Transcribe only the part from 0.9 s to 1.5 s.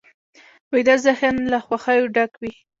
ذهن